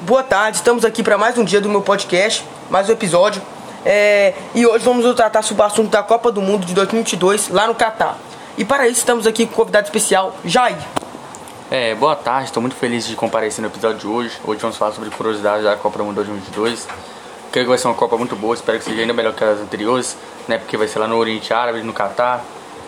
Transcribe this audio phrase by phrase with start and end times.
[0.00, 3.40] Boa tarde, estamos aqui para mais um dia do meu podcast, mais um episódio.
[3.86, 7.66] É, e hoje vamos tratar sobre o assunto da Copa do Mundo de 2022 lá
[7.66, 8.18] no Catar.
[8.58, 10.76] E para isso estamos aqui com um convidado especial, Jair.
[11.70, 14.36] É, boa tarde, estou muito feliz de comparecer no episódio de hoje.
[14.44, 16.86] Hoje vamos falar sobre curiosidades da Copa do Mundo 2022.
[17.50, 19.60] Creio que vai ser uma Copa muito boa, espero que seja ainda melhor que as
[19.60, 20.58] anteriores, né?
[20.58, 22.44] Porque vai ser lá no Oriente Árabe, no Catar.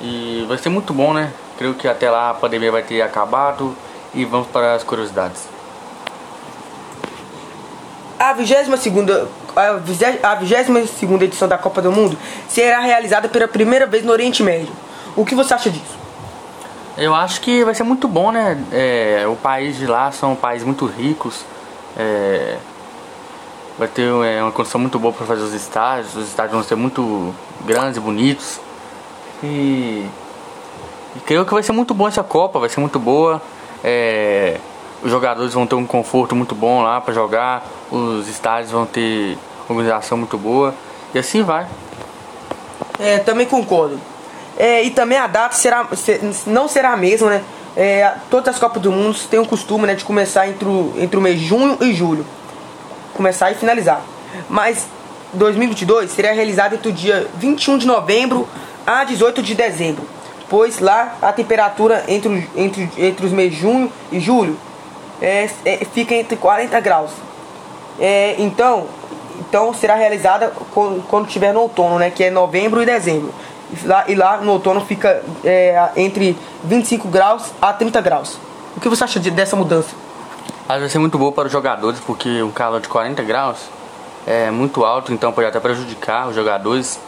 [0.00, 1.32] E vai ser muito bom, né?
[1.56, 3.74] Creio que até lá a pandemia vai ter acabado.
[4.12, 5.57] E vamos para as curiosidades.
[8.28, 8.68] A 22
[10.22, 12.14] a 22 edição da Copa do Mundo
[12.46, 14.70] será realizada pela primeira vez no Oriente Médio.
[15.16, 15.96] O que você acha disso?
[16.98, 18.62] Eu acho que vai ser muito bom, né?
[18.70, 21.42] É, o país de lá são um país muito ricos.
[21.96, 22.58] É,
[23.78, 26.14] vai ter é, uma condição muito boa para fazer os estádios.
[26.14, 27.34] Os estádios vão ser muito
[27.64, 28.60] grandes e bonitos.
[29.42, 30.06] E,
[31.16, 33.40] e creio que vai ser muito bom essa Copa, vai ser muito boa.
[33.82, 34.58] É,
[35.02, 39.38] os jogadores vão ter um conforto muito bom lá para jogar, os estádios vão ter
[39.68, 40.74] organização muito boa
[41.14, 41.66] e assim vai.
[42.98, 43.98] É, também concordo.
[44.56, 45.86] É, e também a data será,
[46.46, 47.44] não será a mesma, né?
[47.76, 51.16] É, todas as Copas do Mundo têm o costume né, de começar entre o, entre
[51.16, 52.26] o mês de junho e julho.
[53.14, 54.02] Começar e finalizar.
[54.48, 54.86] Mas
[55.32, 58.48] 2022 será realizado entre o dia 21 de novembro
[58.84, 60.02] a 18 de dezembro.
[60.48, 64.58] Pois lá a temperatura entre, entre, entre os meses de junho e julho
[65.20, 67.10] é, é, fica entre 40 graus.
[67.98, 68.86] É, então,
[69.40, 73.32] então será realizada quando, quando tiver no outono, né, que é novembro e dezembro.
[73.70, 78.38] E lá, e lá no outono fica é, entre 25 graus a 30 graus.
[78.76, 79.94] O que você acha de, dessa mudança?
[80.68, 83.58] Acho vai ser muito boa para os jogadores, porque um calor de 40 graus
[84.26, 87.00] é muito alto, então pode até prejudicar os jogadores.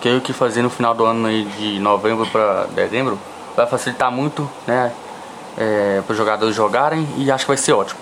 [0.00, 3.18] Que o que fazer no final do ano aí de novembro para dezembro
[3.56, 4.92] vai facilitar muito, né?
[5.56, 8.00] É, para os jogadores jogarem e acho que vai ser ótimo.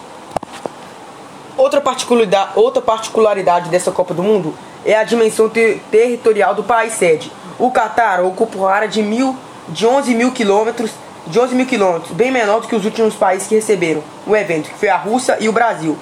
[1.56, 6.95] Outra particularidade, outra particularidade dessa Copa do Mundo é a dimensão ter territorial do país
[6.95, 7.30] sede.
[7.58, 9.36] O Catar ocupa uma área de, mil,
[9.68, 10.90] de 11 mil quilômetros,
[11.27, 14.70] de 11 mil quilômetros, bem menor do que os últimos países que receberam o evento,
[14.70, 15.96] que foi a Rússia e o Brasil.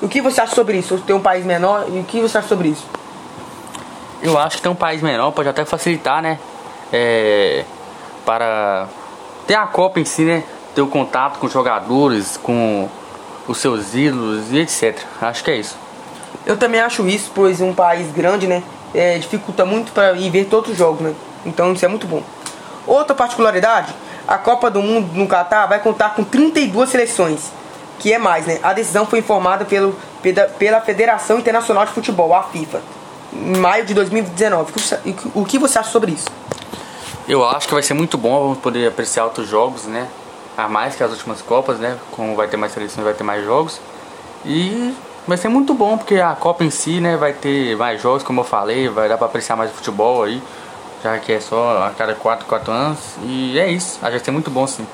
[0.00, 0.98] O que você acha sobre isso?
[1.06, 2.86] Ter um país menor, e o que você acha sobre isso?
[4.22, 6.38] Eu acho que ter um país menor pode até facilitar, né?
[6.92, 7.64] É,
[8.24, 8.88] para
[9.46, 10.42] ter a Copa em si, né?
[10.74, 12.88] Ter o contato com os jogadores, com
[13.46, 14.98] os seus ídolos e etc.
[15.20, 15.76] Acho que é isso.
[16.44, 18.62] Eu também acho isso, pois um país grande, né?
[18.94, 21.14] É, dificulta muito para ir ver todos os jogos, né?
[21.44, 22.22] Então isso é muito bom.
[22.86, 23.94] Outra particularidade,
[24.26, 27.52] a Copa do Mundo no Catar vai contar com 32 seleções,
[27.98, 28.58] que é mais, né?
[28.62, 29.96] A decisão foi informada pelo,
[30.58, 32.80] pela Federação Internacional de Futebol, a FIFA,
[33.32, 34.72] em maio de 2019.
[35.34, 36.26] O que você acha sobre isso?
[37.28, 40.06] Eu acho que vai ser muito bom, vamos poder apreciar outros jogos, né?
[40.56, 41.98] A mais que as últimas Copas, né?
[42.12, 43.80] Como vai ter mais seleções, vai ter mais jogos.
[44.44, 44.94] E
[45.26, 47.16] vai ser muito bom, porque a Copa em si, né?
[47.16, 50.40] Vai ter mais jogos, como eu falei, vai dar pra apreciar mais futebol aí.
[51.02, 52.98] Já que é só a cada 4, 4 anos.
[53.24, 54.86] E é isso, acho que vai ser muito bom sim.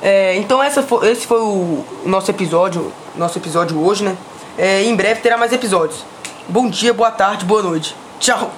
[0.00, 4.16] É, então foi, esse foi o nosso episódio, nosso episódio hoje, né?
[4.56, 6.04] É, em breve terá mais episódios.
[6.48, 7.96] Bom dia, boa tarde, boa noite.
[8.20, 8.52] Tchau!